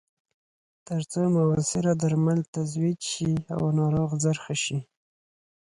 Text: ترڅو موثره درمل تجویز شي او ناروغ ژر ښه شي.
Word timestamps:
ترڅو 0.85 1.21
موثره 1.35 1.93
درمل 2.01 2.39
تجویز 2.53 2.99
شي 3.11 3.31
او 3.55 3.61
ناروغ 3.77 4.09
ژر 4.23 4.37
ښه 4.43 4.55
شي. 4.63 4.79